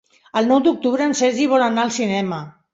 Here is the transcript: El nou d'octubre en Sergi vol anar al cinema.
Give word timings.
El 0.39 0.47
nou 0.51 0.61
d'octubre 0.67 1.05
en 1.09 1.15
Sergi 1.21 1.47
vol 1.55 1.69
anar 1.69 1.87
al 1.87 1.95
cinema. 2.03 2.45